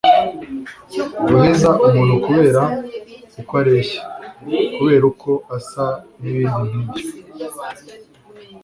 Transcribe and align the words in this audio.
guheza 1.27 1.69
umuntu 1.85 2.15
kubera 2.25 2.63
uko 3.41 3.53
areshya, 3.61 4.01
kubera 4.75 5.03
uko 5.11 5.31
asa 5.57 5.85
n'ibindi 6.21 6.77
nkibyo 6.85 7.47